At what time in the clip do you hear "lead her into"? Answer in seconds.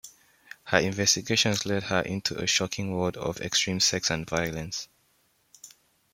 1.63-2.35